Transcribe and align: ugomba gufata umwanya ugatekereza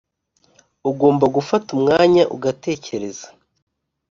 ugomba 0.89 1.25
gufata 1.35 1.67
umwanya 1.77 2.23
ugatekereza 2.35 3.27